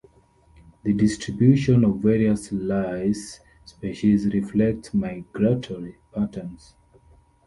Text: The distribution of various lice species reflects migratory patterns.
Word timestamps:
The 0.81 0.93
distribution 0.93 1.85
of 1.85 1.99
various 1.99 2.51
lice 2.51 3.39
species 3.65 4.25
reflects 4.33 4.95
migratory 4.95 5.97
patterns. 6.11 6.73